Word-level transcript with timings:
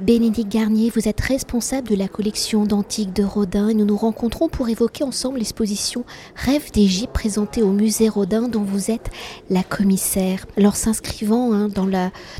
Bénédicte 0.00 0.50
Garnier, 0.50 0.90
vous 0.94 1.08
êtes 1.08 1.20
responsable 1.20 1.88
de 1.88 1.94
la 1.94 2.08
collection 2.08 2.64
d'antiques 2.64 3.12
de 3.12 3.22
Rodin 3.22 3.68
et 3.68 3.74
nous 3.74 3.84
nous 3.84 3.98
rencontrons 3.98 4.48
pour 4.48 4.70
évoquer 4.70 5.04
ensemble 5.04 5.38
l'exposition 5.38 6.06
Rêve 6.34 6.72
d'Égypte 6.72 7.12
présentée 7.12 7.60
au 7.60 7.70
musée 7.70 8.08
Rodin 8.08 8.48
dont 8.48 8.62
vous 8.62 8.90
êtes 8.90 9.10
la 9.50 9.62
commissaire. 9.62 10.46
Alors 10.56 10.76
s'inscrivant 10.76 11.52
hein, 11.52 11.68
dans, 11.68 11.86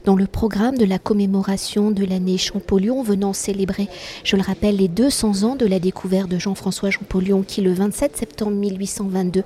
dans 0.07 0.17
le 0.17 0.27
programme 0.27 0.79
de 0.79 0.87
la 0.87 0.99
commémoration 0.99 1.91
de 1.91 2.03
l'année 2.07 2.39
Champollion 2.39 3.03
venant 3.03 3.35
célébrer, 3.35 3.89
je 4.25 4.37
le 4.37 4.43
rappelle, 4.43 4.77
les 4.77 4.89
200 4.89 5.43
ans 5.43 5.55
de 5.55 5.67
la 5.67 5.81
découverte 5.81 6.31
de 6.31 6.39
Jean-François 6.39 6.91
Champollion 6.91 7.43
qui 7.43 7.61
le 7.61 7.75
27 7.75 8.17
septembre 8.17 8.53
1822 8.53 9.43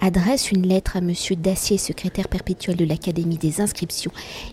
adresse 0.00 0.52
une 0.52 0.66
lettre 0.66 0.96
à 0.96 1.02
Monsieur 1.02 1.36
Dacier, 1.36 1.76
secrétaire 1.76 2.28
perpétuel 2.28 2.76
de 2.76 2.86
l'Académie 2.86 3.36
des 3.36 3.60
inscriptions 3.60 4.12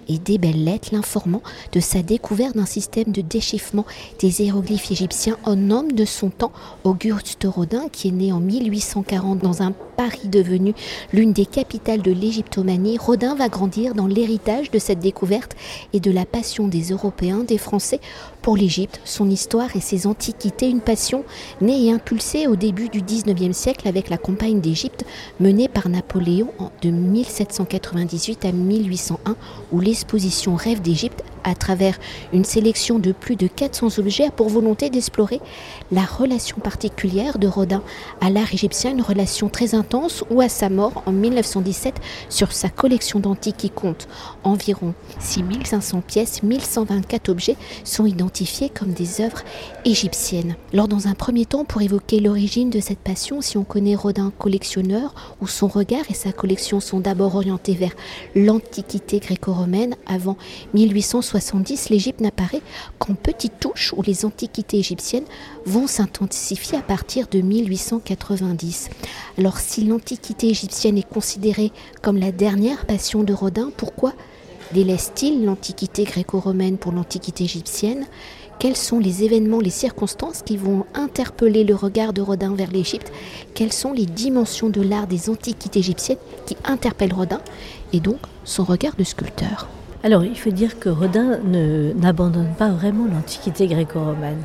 et 0.09 0.17
des 0.17 0.37
belles 0.37 0.65
lettres 0.65 0.89
l'informant 0.91 1.43
de 1.71 1.79
sa 1.79 2.01
découverte 2.01 2.57
d'un 2.57 2.65
système 2.65 3.04
de 3.07 3.21
déchiffrement 3.21 3.85
des 4.19 4.41
hiéroglyphes 4.41 4.91
égyptiens 4.91 5.37
en 5.43 5.71
homme 5.71 5.91
de 5.91 6.05
son 6.05 6.29
temps, 6.29 6.51
Auguste 6.83 7.45
Rodin, 7.45 7.87
qui 7.91 8.09
est 8.09 8.11
né 8.11 8.31
en 8.31 8.39
1840 8.39 9.39
dans 9.39 9.61
un 9.61 9.71
Paris 9.95 10.27
devenu 10.27 10.73
l'une 11.13 11.33
des 11.33 11.45
capitales 11.45 12.01
de 12.01 12.11
l'égyptomanie. 12.11 12.97
Rodin 12.97 13.35
va 13.35 13.49
grandir 13.49 13.93
dans 13.93 14.07
l'héritage 14.07 14.71
de 14.71 14.79
cette 14.79 14.99
découverte 14.99 15.55
et 15.93 15.99
de 15.99 16.11
la 16.11 16.25
passion 16.25 16.67
des 16.67 16.91
Européens, 16.91 17.43
des 17.47 17.57
Français 17.57 17.99
pour 18.41 18.57
l'Égypte, 18.57 19.01
son 19.05 19.29
histoire 19.29 19.75
et 19.75 19.79
ses 19.79 20.07
antiquités, 20.07 20.69
une 20.69 20.81
passion 20.81 21.23
née 21.61 21.85
et 21.85 21.91
impulsée 21.91 22.47
au 22.47 22.55
début 22.55 22.89
du 22.89 23.01
19e 23.01 23.53
siècle 23.53 23.87
avec 23.87 24.09
la 24.09 24.17
campagne 24.17 24.61
d'Égypte 24.61 25.05
menée 25.39 25.67
par 25.67 25.89
Napoléon 25.89 26.49
de 26.81 26.89
1798 26.89 28.45
à 28.45 28.51
1801 28.51 29.35
où 29.71 29.79
l'exposition 29.79 30.55
Rêve 30.55 30.81
d'Égypte 30.81 31.23
à 31.45 31.53
travers 31.53 31.97
une 32.33 32.43
sélection 32.43 32.99
de 32.99 33.11
plus 33.11 33.35
de 33.35 33.47
400 33.47 33.99
objets 33.99 34.25
a 34.25 34.31
pour 34.31 34.49
volonté 34.49 34.89
d'explorer 34.89 35.39
la 35.91 36.03
relation 36.03 36.57
particulière 36.57 37.37
de 37.37 37.47
Rodin 37.47 37.83
à 38.19 38.29
l'art 38.29 38.51
égyptien, 38.53 38.91
une 38.91 39.01
relation 39.01 39.47
très 39.47 39.75
où 40.29 40.41
à 40.41 40.49
sa 40.49 40.69
mort 40.69 41.03
en 41.05 41.11
1917 41.11 41.95
sur 42.29 42.51
sa 42.51 42.69
collection 42.69 43.19
d'antiques 43.19 43.57
qui 43.57 43.69
compte 43.69 44.07
environ 44.43 44.93
6500 45.19 46.01
pièces, 46.01 46.43
1124 46.43 47.29
objets 47.29 47.55
sont 47.83 48.05
identifiés 48.05 48.69
comme 48.69 48.93
des 48.93 49.21
œuvres 49.21 49.43
égyptiennes. 49.85 50.55
Alors 50.73 50.87
dans 50.87 51.07
un 51.07 51.13
premier 51.13 51.45
temps, 51.45 51.65
pour 51.65 51.81
évoquer 51.81 52.19
l'origine 52.19 52.69
de 52.69 52.79
cette 52.79 52.99
passion, 52.99 53.41
si 53.41 53.57
on 53.57 53.63
connaît 53.63 53.95
Rodin 53.95 54.31
collectionneur, 54.37 55.13
où 55.41 55.47
son 55.47 55.67
regard 55.67 56.03
et 56.09 56.13
sa 56.13 56.31
collection 56.31 56.79
sont 56.79 56.99
d'abord 56.99 57.35
orientés 57.35 57.73
vers 57.73 57.93
l'antiquité 58.35 59.19
gréco-romaine 59.19 59.95
avant 60.07 60.37
1860, 60.73 61.89
l'Égypte 61.89 62.21
n'apparaît 62.21 62.61
qu'en 62.99 63.15
petites 63.15 63.59
touches 63.59 63.93
où 63.95 64.01
les 64.01 64.25
antiquités 64.25 64.77
égyptiennes 64.77 65.25
vont 65.65 65.87
s'intensifier 65.87 66.77
à 66.77 66.81
partir 66.81 67.27
de 67.27 67.41
1890. 67.41 68.89
Alors 69.37 69.57
si 69.57 69.74
l'antiquité 69.83 70.49
égyptienne 70.49 70.97
est 70.97 71.07
considérée 71.07 71.71
comme 72.01 72.17
la 72.17 72.31
dernière 72.31 72.85
passion 72.85 73.23
de 73.23 73.33
Rodin, 73.33 73.71
pourquoi 73.75 74.13
délaisse-t-il 74.73 75.45
l'antiquité 75.45 76.03
gréco-romaine 76.03 76.77
pour 76.77 76.91
l'antiquité 76.91 77.43
égyptienne? 77.43 78.05
Quels 78.57 78.77
sont 78.77 78.99
les 78.99 79.23
événements, 79.23 79.59
les 79.59 79.69
circonstances 79.69 80.41
qui 80.41 80.55
vont 80.55 80.85
interpeller 80.93 81.63
le 81.63 81.75
regard 81.75 82.13
de 82.13 82.21
Rodin 82.21 82.55
vers 82.55 82.71
l'Égypte? 82.71 83.11
Quelles 83.53 83.73
sont 83.73 83.91
les 83.91 84.05
dimensions 84.05 84.69
de 84.69 84.81
l'art 84.81 85.07
des 85.07 85.29
antiquités 85.29 85.79
égyptiennes 85.79 86.17
qui 86.45 86.55
interpellent 86.63 87.13
Rodin? 87.13 87.41
Et 87.91 87.99
donc 87.99 88.19
son 88.45 88.63
regard 88.63 88.95
de 88.95 89.03
sculpteur 89.03 89.67
alors, 90.05 90.23
il 90.23 90.37
faut 90.37 90.51
dire 90.51 90.77
que 90.77 90.87
Rodin 90.87 91.39
n'abandonne 91.95 92.53
pas 92.59 92.69
vraiment 92.69 93.05
l'antiquité 93.11 93.65
gréco-romaine. 93.65 94.43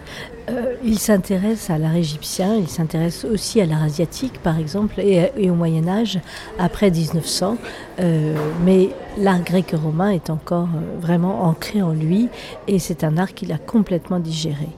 Euh, 0.48 0.72
il 0.83 0.98
s'intéresse 0.98 1.69
à 1.69 1.77
l'art 1.77 1.97
égyptien, 1.97 2.56
il 2.56 2.66
s'intéresse 2.66 3.27
aussi 3.27 3.61
à 3.61 3.66
l'art 3.66 3.83
asiatique, 3.83 4.41
par 4.43 4.59
exemple, 4.59 4.98
et, 5.00 5.50
au 5.50 5.54
Moyen 5.54 5.87
Âge, 5.87 6.19
après 6.59 6.91
1900. 6.91 7.59
Euh, 7.98 8.34
mais 8.65 8.88
l'art 9.19 9.43
grec-romain 9.43 10.09
est 10.09 10.31
encore 10.31 10.69
euh, 10.75 10.98
vraiment 10.98 11.44
ancré 11.44 11.82
en 11.82 11.92
lui, 11.92 12.31
et 12.66 12.78
c'est 12.78 13.04
un 13.04 13.19
art 13.19 13.34
qu'il 13.34 13.53
a 13.53 13.59
complètement 13.59 14.19
digéré. 14.19 14.71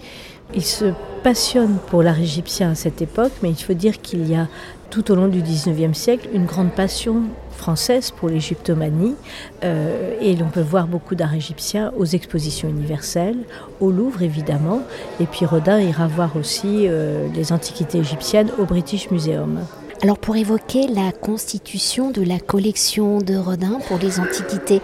Il 0.53 0.64
se 0.64 0.87
passionne 1.22 1.76
pour 1.91 2.03
l'art 2.03 2.19
égyptien 2.19 2.72
à 2.72 2.75
cette 2.75 3.00
époque, 3.00 3.31
mais 3.44 3.50
il 3.50 3.62
faut 3.62 3.75
dire 3.75 4.00
qu'il 4.03 4.28
y 4.28 4.34
a 4.34 4.49
tout 4.91 5.12
au 5.12 5.14
long 5.14 5.28
du 5.28 5.43
19e 5.43 5.94
siècle 5.94 6.28
une 6.34 6.44
grande 6.44 6.72
passion 6.72 7.22
française 7.62 8.11
pour 8.11 8.28
l'égyptomanie 8.28 9.15
euh, 9.62 10.17
et 10.21 10.34
l'on 10.34 10.49
peut 10.49 10.67
voir 10.75 10.89
beaucoup 10.89 11.15
d'art 11.15 11.33
égyptien 11.33 11.93
aux 11.97 12.05
expositions 12.05 12.69
universelles, 12.69 13.39
au 13.81 13.93
Louvre 13.93 14.23
évidemment, 14.23 14.83
et 15.21 15.27
puis 15.27 15.47
Rodin 15.47 15.78
ira 15.78 16.09
voir 16.09 16.37
aussi 16.37 16.89
euh, 16.89 17.28
les 17.37 17.53
antiquités 17.53 17.99
égyptiennes 17.99 18.50
au 18.59 18.65
British 18.65 19.12
Museum. 19.12 19.61
Alors 20.04 20.18
pour 20.18 20.34
évoquer 20.34 20.88
la 20.88 21.12
constitution 21.12 22.10
de 22.10 22.22
la 22.22 22.40
collection 22.40 23.18
de 23.18 23.36
Rodin 23.36 23.78
pour 23.86 23.98
les 23.98 24.18
antiquités 24.18 24.82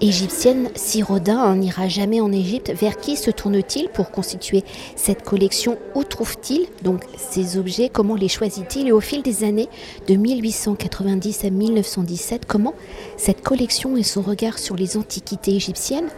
égyptiennes, 0.00 0.70
si 0.76 1.02
Rodin 1.02 1.56
n'ira 1.56 1.88
jamais 1.88 2.20
en 2.20 2.30
Égypte, 2.30 2.72
vers 2.72 2.96
qui 2.96 3.16
se 3.16 3.32
tourne-t-il 3.32 3.88
pour 3.88 4.12
constituer 4.12 4.62
cette 4.94 5.24
collection? 5.24 5.76
Où 5.96 6.04
trouve-t-il 6.04 6.68
donc 6.84 7.02
ces 7.16 7.58
objets? 7.58 7.88
Comment 7.88 8.14
les 8.14 8.28
choisit-il? 8.28 8.86
Et 8.86 8.92
au 8.92 9.00
fil 9.00 9.22
des 9.22 9.42
années, 9.42 9.68
de 10.06 10.14
1890 10.14 11.44
à 11.44 11.50
1917, 11.50 12.46
comment 12.46 12.74
cette 13.16 13.42
collection 13.42 13.96
et 13.96 14.04
son 14.04 14.22
regard 14.22 14.60
sur 14.60 14.76
les 14.76 14.96
antiquités 14.96 15.56
égyptiennes 15.56 16.10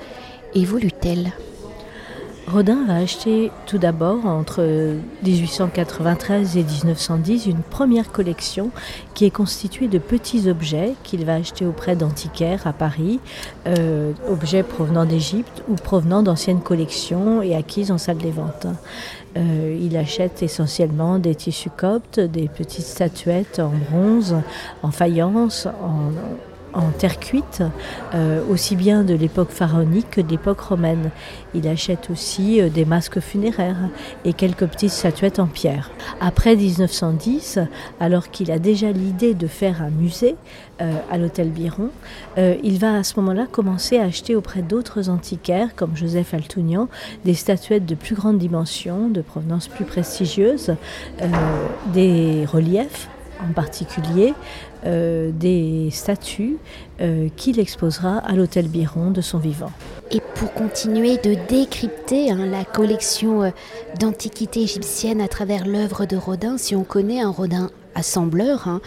évoluent-elles? 0.54 1.32
Rodin 2.52 2.84
va 2.86 2.96
acheter 2.96 3.50
tout 3.64 3.78
d'abord 3.78 4.26
entre 4.26 4.62
1893 5.22 6.58
et 6.58 6.62
1910 6.62 7.46
une 7.46 7.62
première 7.62 8.12
collection 8.12 8.70
qui 9.14 9.24
est 9.24 9.30
constituée 9.30 9.88
de 9.88 9.96
petits 9.98 10.50
objets 10.50 10.92
qu'il 11.02 11.24
va 11.24 11.36
acheter 11.36 11.64
auprès 11.64 11.96
d'antiquaires 11.96 12.66
à 12.66 12.74
Paris, 12.74 13.20
euh, 13.66 14.12
objets 14.28 14.62
provenant 14.62 15.06
d'Égypte 15.06 15.62
ou 15.68 15.76
provenant 15.76 16.22
d'anciennes 16.22 16.60
collections 16.60 17.40
et 17.40 17.54
acquises 17.54 17.90
en 17.90 17.96
salle 17.96 18.18
des 18.18 18.30
ventes. 18.30 18.66
Euh, 19.38 19.78
il 19.80 19.96
achète 19.96 20.42
essentiellement 20.42 21.18
des 21.18 21.34
tissus 21.34 21.70
coptes, 21.70 22.20
des 22.20 22.48
petites 22.48 22.84
statuettes 22.84 23.60
en 23.60 23.72
bronze, 23.90 24.36
en 24.82 24.90
faïence, 24.90 25.66
en, 25.66 26.12
en 26.72 26.90
terre 26.90 27.18
cuite, 27.18 27.62
euh, 28.14 28.42
aussi 28.48 28.76
bien 28.76 29.02
de 29.04 29.14
l'époque 29.14 29.50
pharaonique 29.50 30.10
que 30.10 30.20
de 30.20 30.30
l'époque 30.30 30.60
romaine. 30.60 31.10
Il 31.54 31.68
achète 31.68 32.10
aussi 32.10 32.60
euh, 32.60 32.68
des 32.68 32.84
masques 32.84 33.20
funéraires 33.20 33.88
et 34.24 34.32
quelques 34.32 34.66
petites 34.66 34.90
statuettes 34.90 35.38
en 35.38 35.46
pierre. 35.46 35.90
Après 36.20 36.56
1910, 36.56 37.58
alors 38.00 38.30
qu'il 38.30 38.50
a 38.50 38.58
déjà 38.58 38.90
l'idée 38.90 39.34
de 39.34 39.46
faire 39.46 39.82
un 39.82 39.90
musée 39.90 40.36
euh, 40.80 40.92
à 41.10 41.18
l'hôtel 41.18 41.50
Biron, 41.50 41.90
il 42.38 42.78
va 42.78 42.94
à 42.94 43.02
ce 43.02 43.18
moment-là 43.20 43.46
commencer 43.50 43.98
à 43.98 44.04
acheter 44.04 44.34
auprès 44.34 44.62
d'autres 44.62 45.10
antiquaires 45.10 45.74
comme 45.76 45.96
Joseph 45.96 46.32
Altounian 46.34 46.88
des 47.24 47.34
statuettes 47.34 47.84
de 47.84 47.94
plus 47.94 48.14
grande 48.14 48.38
dimension, 48.38 49.08
de 49.08 49.20
provenance 49.20 49.68
plus 49.68 49.84
prestigieuse, 49.84 50.74
des 51.92 52.46
reliefs 52.46 53.08
en 53.48 53.52
particulier 53.52 54.34
euh, 54.84 55.30
des 55.32 55.90
statues 55.92 56.58
euh, 57.00 57.28
qu'il 57.36 57.60
exposera 57.60 58.18
à 58.18 58.32
l'hôtel 58.34 58.68
Biron 58.68 59.10
de 59.10 59.20
son 59.20 59.38
vivant. 59.38 59.70
Et 60.10 60.20
pour 60.34 60.52
continuer 60.52 61.16
de 61.18 61.36
décrypter 61.48 62.30
hein, 62.30 62.46
la 62.46 62.64
collection 62.64 63.44
euh, 63.44 63.50
d'antiquités 63.98 64.62
égyptiennes 64.62 65.20
à 65.20 65.28
travers 65.28 65.66
l'œuvre 65.66 66.06
de 66.06 66.16
Rodin, 66.16 66.58
si 66.58 66.74
on 66.74 66.84
connaît 66.84 67.20
un 67.20 67.30
Rodin 67.30 67.70
assembleur, 67.94 68.68
hein, 68.68 68.80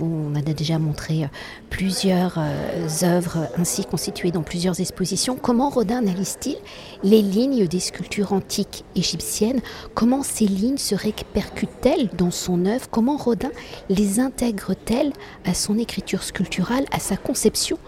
on 0.00 0.34
a 0.34 0.40
déjà 0.40 0.78
montré 0.78 1.24
euh, 1.24 1.28
plusieurs 1.70 2.38
euh, 2.38 2.88
œuvres 3.02 3.48
ainsi 3.58 3.84
constituées 3.84 4.30
dans 4.30 4.42
plusieurs 4.42 4.80
expositions. 4.80 5.36
Comment 5.36 5.70
Rodin 5.70 5.98
analyse-t-il 5.98 6.56
les 7.02 7.22
lignes 7.22 7.66
des 7.66 7.80
sculptures 7.80 8.32
antiques 8.32 8.84
égyptiennes? 8.96 9.60
Comment 9.94 10.22
ces 10.22 10.46
lignes 10.46 10.78
se 10.78 10.94
répercutent-elles 10.94 12.08
dans 12.16 12.30
son 12.30 12.66
œuvre? 12.66 12.88
Comment 12.90 13.16
Rodin 13.16 13.50
les 13.88 14.20
intègre-t-elle 14.20 15.12
à 15.44 15.54
son 15.54 15.78
écriture 15.78 16.22
sculpturale, 16.22 16.84
à 16.92 16.98
sa 16.98 17.16
conception 17.16 17.78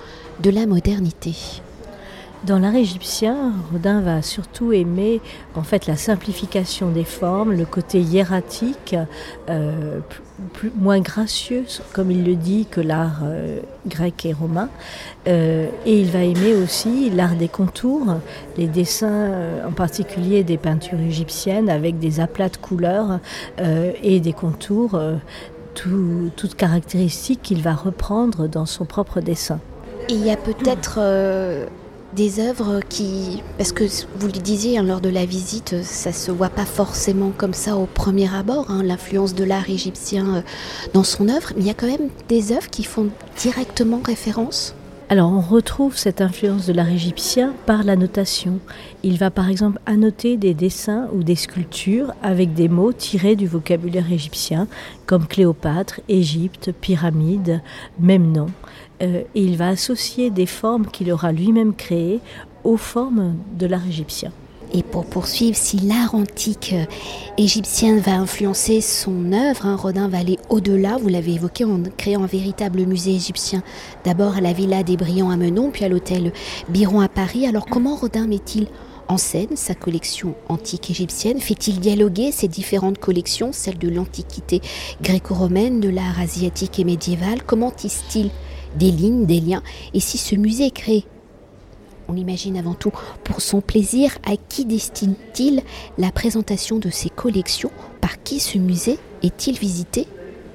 de 0.43 0.51
la 0.51 0.67
modernité? 0.67 1.35
Dans 2.47 2.59
l'art 2.59 2.75
égyptien, 2.75 3.53
Rodin 3.73 4.01
va 4.01 4.21
surtout 4.23 4.73
aimer 4.73 5.21
en 5.55 5.63
fait 5.63 5.87
la 5.87 5.97
simplification 5.97 6.91
des 6.91 7.05
formes, 7.05 7.53
le 7.53 7.65
côté 7.65 8.01
hiératique, 8.01 8.95
euh, 9.49 10.01
plus, 10.53 10.71
moins 10.77 11.01
gracieux, 11.01 11.65
comme 11.93 12.11
il 12.11 12.25
le 12.25 12.35
dit, 12.35 12.67
que 12.71 12.81
l'art 12.81 13.21
euh, 13.25 13.61
grec 13.87 14.27
et 14.27 14.33
romain. 14.33 14.69
Euh, 15.27 15.69
et 15.87 16.01
il 16.01 16.11
va 16.11 16.23
aimer 16.23 16.55
aussi 16.55 17.09
l'art 17.11 17.35
des 17.35 17.49
contours, 17.49 18.17
les 18.59 18.67
dessins, 18.67 19.33
en 19.67 19.73
particulier 19.73 20.45
des 20.45 20.59
peintures 20.59 21.01
égyptiennes, 21.01 21.71
avec 21.71 21.99
des 21.99 22.21
aplats 22.21 22.51
de 22.51 22.57
couleurs 22.57 23.21
et 24.03 24.21
des 24.21 24.33
contours, 24.33 25.01
toutes 25.75 26.55
caractéristiques 26.57 27.41
qu'il 27.43 27.63
va 27.63 27.75
reprendre 27.75 28.49
dans 28.49 28.67
son 28.67 28.85
propre 28.85 29.21
dessin. 29.21 29.61
il 30.09 30.25
y 30.25 30.31
a 30.31 30.37
peut-être 30.37 31.01
des 32.15 32.41
œuvres 32.41 32.81
qui, 32.89 33.43
parce 33.59 33.73
que 33.73 33.85
vous 34.19 34.27
le 34.27 34.33
disiez 34.33 34.79
hein, 34.79 34.83
lors 34.83 35.01
de 35.01 35.09
la 35.09 35.27
visite, 35.27 35.83
ça 35.83 36.13
se 36.13 36.31
voit 36.31 36.49
pas 36.49 36.65
forcément 36.65 37.33
comme 37.37 37.55
ça 37.55 37.77
au 37.77 37.87
premier 37.87 38.33
abord, 38.35 38.71
hein, 38.71 38.83
l'influence 38.83 39.35
de 39.35 39.45
l'art 39.45 39.69
égyptien 39.69 40.37
euh, 40.37 40.43
dans 40.93 41.05
son 41.05 41.29
œuvre, 41.29 41.53
mais 41.57 41.63
il 41.63 41.67
y 41.67 41.71
a 41.71 41.75
quand 41.75 41.87
même 41.87 42.09
des 42.29 42.53
œuvres 42.53 42.71
qui 42.71 42.85
font 42.85 43.09
directement 43.39 44.01
référence 44.05 44.75
alors 45.09 45.31
on 45.31 45.41
retrouve 45.41 45.97
cette 45.97 46.21
influence 46.21 46.67
de 46.67 46.73
l'art 46.73 46.89
égyptien 46.89 47.55
par 47.67 47.85
la 47.85 47.95
notation. 47.95 48.59
Il 49.03 49.19
va 49.19 49.31
par 49.31 49.51
exemple 49.51 49.79
annoter 49.87 50.37
des 50.37 50.55
dessins 50.55 51.09
ou 51.13 51.23
des 51.23 51.37
sculptures 51.37 52.15
avec 52.23 52.55
des 52.55 52.69
mots 52.69 52.93
tirés 52.93 53.37
du 53.37 53.47
vocabulaire 53.47 54.11
égyptien 54.11 54.67
comme 55.07 55.27
Cléopâtre, 55.27 56.01
Égypte, 56.09 56.73
pyramide, 56.81 57.61
même 57.99 58.33
nom. 58.33 58.47
Euh, 59.03 59.23
et 59.35 59.43
il 59.43 59.57
va 59.57 59.69
associer 59.69 60.31
des 60.31 60.47
formes 60.47 60.87
qu'il 60.87 61.13
aura 61.13 61.33
lui-même 61.33 61.75
créées 61.75 62.21
aux 62.63 62.79
formes 62.79 63.35
de 63.59 63.67
l'art 63.67 63.87
égyptien. 63.87 64.31
Et 64.77 64.83
pour 64.83 65.05
poursuivre, 65.07 65.57
si 65.57 65.79
l'art 65.79 66.17
antique 66.17 66.75
euh, 66.75 66.85
égyptien 67.39 67.99
va 67.99 68.15
influencer 68.17 68.81
son 68.81 69.33
œuvre, 69.33 69.67
hein, 69.67 69.77
Rodin 69.77 70.09
va 70.09 70.19
aller 70.19 70.37
au-delà, 70.51 70.97
vous 70.97 71.07
l'avez 71.07 71.35
évoqué, 71.35 71.65
en 71.65 71.81
créant 71.97 72.25
un 72.25 72.27
véritable 72.27 72.85
musée 72.85 73.15
égyptien, 73.15 73.63
d'abord 74.05 74.37
à 74.37 74.41
la 74.41 74.53
Villa 74.53 74.83
des 74.83 74.97
Brillants 74.97 75.31
à 75.31 75.37
Menon, 75.37 75.71
puis 75.71 75.85
à 75.85 75.89
l'hôtel 75.89 76.33
Biron 76.69 77.01
à 77.01 77.09
Paris. 77.09 77.47
Alors 77.47 77.67
comment 77.67 77.95
Rodin 77.95 78.27
met-il 78.27 78.67
en 79.07 79.17
scène 79.17 79.55
sa 79.55 79.77
collection 79.77 80.35
antique 80.49 80.91
égyptienne? 80.91 81.39
Fait-il 81.39 81.79
dialoguer 81.79 82.33
ces 82.33 82.49
différentes 82.49 82.99
collections, 82.99 83.51
celles 83.53 83.79
de 83.79 83.89
l'Antiquité 83.89 84.61
gréco-romaine, 85.01 85.79
de 85.79 85.89
l'art 85.89 86.19
asiatique 86.19 86.81
et 86.81 86.85
médiéval? 86.85 87.45
Comment 87.45 87.71
tisse-t-il 87.71 88.31
des 88.77 88.91
lignes, 88.91 89.25
des 89.25 89.39
liens? 89.39 89.63
Et 89.93 90.01
si 90.01 90.19
ce 90.19 90.35
musée 90.35 90.73
créé 90.73 91.05
on 92.09 92.17
imagine 92.17 92.57
avant 92.57 92.75
tout 92.75 92.93
pour 93.25 93.41
son 93.41 93.61
plaisir, 93.61 94.19
à 94.25 94.37
qui 94.37 94.65
destine-t-il 94.65 95.63
la 95.99 96.11
présentation 96.11 96.79
de 96.79 96.91
ses 96.91 97.11
collections 97.11 97.71
Par 98.01 98.23
qui 98.23 98.41
ce 98.41 98.59
musée 98.59 98.99
est-il 99.23 99.59
visité 99.59 100.07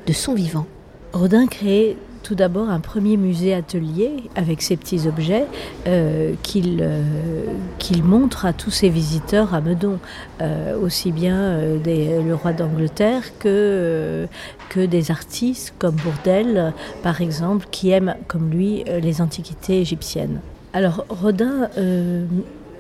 de 0.06 0.14
son 0.14 0.34
vivant? 0.34 0.66
Rodin 1.14 1.48
crée 1.48 1.98
tout 2.24 2.36
d'abord 2.36 2.70
un 2.70 2.80
premier 2.80 3.18
musée 3.18 3.54
atelier 3.54 4.12
avec 4.36 4.62
ses 4.62 4.78
petits 4.78 5.08
objets 5.08 5.46
euh, 5.88 6.34
euh, 6.56 7.44
qu'il 7.80 8.04
montre 8.04 8.46
à 8.46 8.54
tous 8.54 8.72
ses 8.72 8.90
visiteurs 8.90 9.54
à 9.54 9.62
Meudon, 9.62 10.00
euh, 10.42 10.80
aussi 10.80 11.12
bien 11.12 11.60
le 11.86 12.34
roi 12.34 12.54
d'Angleterre 12.54 13.24
que, 13.40 14.28
que 14.70 14.86
des 14.86 15.12
artistes 15.12 15.74
comme 15.80 15.96
Bourdelle 15.96 16.74
par 17.04 17.22
exemple 17.22 17.66
qui 17.72 17.90
aiment 17.90 18.16
comme 18.28 18.50
lui 18.52 18.84
les 19.02 19.22
antiquités 19.22 19.82
égyptiennes. 19.82 20.42
Alors 20.72 21.06
Rodin 21.10 21.70
euh, 21.78 22.26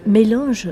mélange 0.05 0.69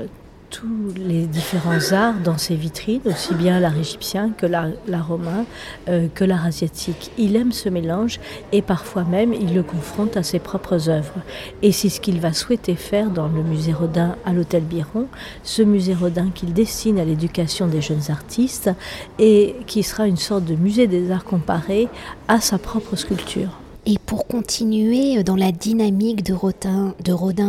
tous 0.50 0.94
les 0.96 1.26
différents 1.26 1.92
arts 1.92 2.20
dans 2.24 2.38
ses 2.38 2.54
vitrines, 2.54 3.00
aussi 3.04 3.34
bien 3.34 3.60
l'art 3.60 3.76
égyptien 3.76 4.30
que 4.30 4.46
l'art, 4.46 4.70
romain, 5.06 5.44
euh, 5.88 6.08
que 6.14 6.24
l'art 6.24 6.46
asiatique. 6.46 7.10
Il 7.18 7.36
aime 7.36 7.52
ce 7.52 7.68
mélange 7.68 8.18
et 8.52 8.62
parfois 8.62 9.04
même 9.04 9.32
il 9.32 9.54
le 9.54 9.62
confronte 9.62 10.16
à 10.16 10.22
ses 10.22 10.38
propres 10.38 10.88
œuvres. 10.88 11.20
Et 11.62 11.72
c'est 11.72 11.88
ce 11.88 12.00
qu'il 12.00 12.20
va 12.20 12.32
souhaiter 12.32 12.76
faire 12.76 13.10
dans 13.10 13.28
le 13.28 13.42
musée 13.42 13.72
Rodin 13.72 14.16
à 14.24 14.32
l'hôtel 14.32 14.62
Biron, 14.62 15.06
ce 15.42 15.62
musée 15.62 15.94
Rodin 15.94 16.30
qu'il 16.34 16.52
destine 16.52 16.98
à 16.98 17.04
l'éducation 17.04 17.66
des 17.66 17.80
jeunes 17.80 18.10
artistes 18.10 18.70
et 19.18 19.56
qui 19.66 19.82
sera 19.82 20.06
une 20.06 20.16
sorte 20.16 20.44
de 20.44 20.54
musée 20.54 20.86
des 20.86 21.10
arts 21.10 21.24
comparés 21.24 21.88
à 22.28 22.40
sa 22.40 22.58
propre 22.58 22.96
sculpture. 22.96 23.58
Et 23.90 23.96
pour 24.04 24.26
continuer 24.26 25.22
dans 25.22 25.34
la 25.34 25.50
dynamique 25.50 26.22
de 26.22 26.34
Rodin, 26.34 26.94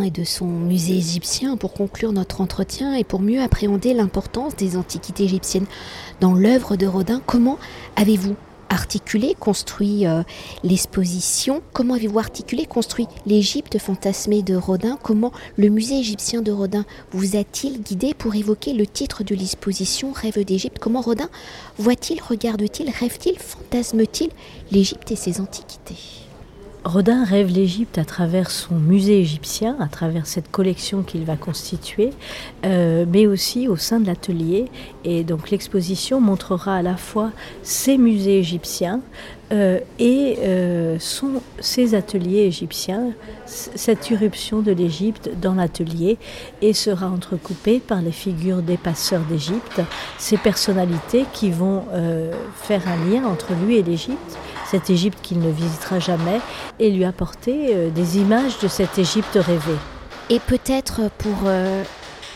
et 0.03 0.09
de 0.09 0.23
son 0.23 0.45
musée 0.45 0.95
égyptien, 0.95 1.57
pour 1.57 1.73
conclure 1.73 2.13
notre 2.13 2.39
entretien 2.39 2.93
et 2.93 3.03
pour 3.03 3.19
mieux 3.19 3.41
appréhender 3.41 3.93
l'importance 3.93 4.55
des 4.55 4.77
antiquités 4.77 5.25
égyptiennes 5.25 5.65
dans 6.21 6.33
l'œuvre 6.33 6.77
de 6.77 6.87
Rodin, 6.87 7.21
comment 7.25 7.59
avez-vous 7.97 8.37
articulé, 8.69 9.35
construit 9.37 10.07
euh, 10.07 10.23
l'exposition? 10.63 11.61
Comment 11.73 11.95
avez-vous 11.95 12.19
articulé, 12.19 12.65
construit 12.65 13.07
l'Égypte 13.25 13.77
fantasmée 13.77 14.41
de 14.41 14.55
Rodin? 14.55 14.97
Comment 15.03 15.33
le 15.57 15.67
musée 15.67 15.99
égyptien 15.99 16.41
de 16.41 16.53
Rodin 16.53 16.85
vous 17.11 17.35
a-t-il 17.35 17.81
guidé 17.81 18.13
pour 18.13 18.33
évoquer 18.35 18.71
le 18.71 18.87
titre 18.87 19.25
de 19.25 19.35
l'exposition 19.35 20.13
Rêve 20.13 20.41
d'Égypte? 20.45 20.77
Comment 20.79 21.01
Rodin 21.01 21.29
voit-il, 21.77 22.21
regarde-t-il, 22.21 22.89
rêve-t-il, 22.89 23.37
fantasme-t-il 23.37 24.29
l'Égypte 24.71 25.11
et 25.11 25.17
ses 25.17 25.41
antiquités? 25.41 26.28
Rodin 26.85 27.25
rêve 27.25 27.51
l'Égypte 27.51 27.97
à 27.97 28.05
travers 28.05 28.49
son 28.49 28.75
musée 28.75 29.19
égyptien, 29.19 29.75
à 29.81 29.87
travers 29.87 30.25
cette 30.25 30.49
collection 30.49 31.03
qu'il 31.03 31.25
va 31.25 31.35
constituer, 31.35 32.11
euh, 32.65 33.05
mais 33.11 33.27
aussi 33.27 33.67
au 33.67 33.75
sein 33.75 33.99
de 33.99 34.07
l'atelier. 34.07 34.65
Et 35.03 35.25
donc 35.25 35.49
l'exposition 35.51 36.21
montrera 36.21 36.77
à 36.77 36.81
la 36.81 36.95
fois 36.95 37.31
ses 37.63 37.97
musées 37.97 38.39
égyptiens 38.39 39.01
euh, 39.51 39.79
et 39.99 40.37
euh, 40.39 40.97
son, 40.99 41.41
ses 41.59 41.95
ateliers 41.95 42.43
égyptiens, 42.43 43.11
cette 43.45 44.09
irruption 44.09 44.61
de 44.61 44.71
l'Égypte 44.71 45.29
dans 45.41 45.55
l'atelier, 45.55 46.17
et 46.61 46.71
sera 46.71 47.07
entrecoupée 47.07 47.79
par 47.79 48.01
les 48.01 48.11
figures 48.13 48.61
des 48.61 48.77
passeurs 48.77 49.23
d'Égypte, 49.29 49.81
ces 50.17 50.37
personnalités 50.37 51.25
qui 51.33 51.51
vont 51.51 51.83
faire 52.55 52.83
un 52.87 53.09
lien 53.09 53.25
entre 53.25 53.53
lui 53.65 53.77
et 53.77 53.83
l'Égypte 53.83 54.37
cette 54.69 54.89
Égypte 54.89 55.19
qu'il 55.21 55.39
ne 55.39 55.49
visitera 55.49 55.99
jamais, 55.99 56.39
et 56.79 56.91
lui 56.91 57.05
apporter 57.05 57.75
euh, 57.75 57.89
des 57.89 58.17
images 58.17 58.59
de 58.59 58.67
cette 58.67 58.97
Égypte 58.97 59.35
rêvée. 59.35 59.77
Et 60.29 60.39
peut-être 60.39 61.09
pour 61.17 61.35
euh, 61.45 61.83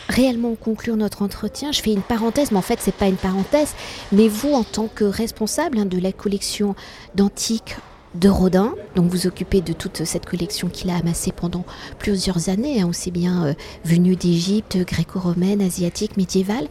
réellement 0.08 0.54
conclure 0.54 0.96
notre 0.96 1.22
entretien, 1.22 1.72
je 1.72 1.80
fais 1.80 1.92
une 1.92 2.02
parenthèse, 2.02 2.50
mais 2.50 2.58
en 2.58 2.62
fait 2.62 2.78
c'est 2.80 2.94
pas 2.94 3.06
une 3.06 3.16
parenthèse, 3.16 3.74
mais 4.12 4.28
vous 4.28 4.52
en 4.52 4.64
tant 4.64 4.88
que 4.92 5.04
responsable 5.04 5.78
hein, 5.78 5.86
de 5.86 5.98
la 5.98 6.12
collection 6.12 6.74
d'antiques 7.14 7.76
de 8.14 8.28
Rodin, 8.28 8.74
donc 8.94 9.10
vous 9.10 9.26
occupez 9.26 9.60
de 9.60 9.72
toute 9.72 10.04
cette 10.04 10.24
collection 10.24 10.68
qu'il 10.68 10.90
a 10.90 10.96
amassée 10.96 11.32
pendant 11.32 11.64
plusieurs 11.98 12.48
années, 12.48 12.80
hein, 12.80 12.88
aussi 12.88 13.10
bien 13.10 13.44
euh, 13.44 13.54
venue 13.84 14.14
d'Égypte, 14.14 14.76
gréco-romaine, 14.76 15.60
asiatique, 15.60 16.16
médiévale. 16.16 16.68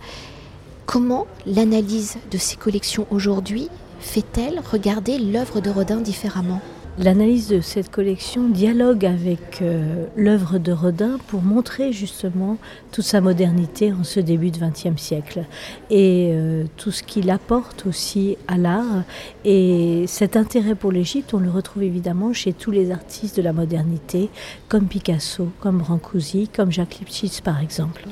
Comment 0.86 1.28
l'analyse 1.46 2.18
de 2.32 2.38
ces 2.38 2.56
collections 2.56 3.08
aujourd'hui 3.12 3.70
fait-elle 4.04 4.60
regarder 4.60 5.18
l'œuvre 5.18 5.62
de 5.62 5.70
Rodin 5.70 5.98
différemment? 5.98 6.62
L'analyse 7.00 7.48
de 7.48 7.60
cette 7.60 7.90
collection 7.90 8.50
dialogue 8.50 9.04
avec 9.04 9.64
euh, 9.64 10.06
l'œuvre 10.16 10.60
de 10.60 10.72
Rodin 10.72 11.18
pour 11.28 11.42
montrer 11.42 11.92
justement 11.92 12.58
toute 12.92 13.06
sa 13.06 13.20
modernité 13.20 13.92
en 13.92 14.04
ce 14.04 14.20
début 14.20 14.52
de 14.52 14.60
XXe 14.60 15.02
siècle 15.02 15.46
et 15.90 16.30
euh, 16.34 16.66
tout 16.78 16.92
ce 16.92 17.02
qu'il 17.02 17.32
apporte 17.32 17.88
aussi 17.88 18.38
à 18.48 18.60
l'art. 18.60 19.04
Et 19.44 20.06
cet 20.06 20.38
intérêt 20.38 20.76
pour 20.76 20.92
l'Égypte, 20.92 21.34
on 21.34 21.40
le 21.40 21.50
retrouve 21.50 21.82
évidemment 21.82 22.32
chez 22.32 22.54
tous 22.54 22.70
les 22.70 22.92
artistes 22.92 23.38
de 23.38 23.42
la 23.42 23.54
modernité, 23.54 24.30
comme 24.68 24.86
Picasso, 24.86 25.48
comme 25.62 25.80
Brancusi, 25.80 26.48
comme 26.48 26.72
Jacques 26.72 27.00
Lipchitz 27.00 27.42
par 27.42 27.60
exemple. 27.60 28.06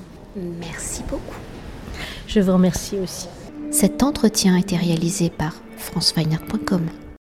Merci 0.59 1.03
beaucoup. 1.07 1.37
Je 2.25 2.39
vous 2.39 2.53
remercie 2.53 2.97
aussi. 2.97 3.27
Cet 3.69 4.01
entretien 4.01 4.55
a 4.55 4.59
été 4.59 4.75
réalisé 4.75 5.29
par 5.29 5.53
franceweiner.com. 5.81 7.01